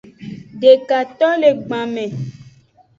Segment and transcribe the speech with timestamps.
[0.61, 2.03] Deka to le gban me.